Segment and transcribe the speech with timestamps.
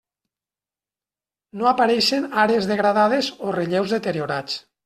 [1.61, 4.61] No apareixen àrees degradades o relleus deteriorats.